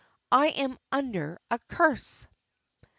I 0.31 0.47
am 0.47 0.79
under 0.91 1.39
a 1.51 1.59
curse. 1.69 2.25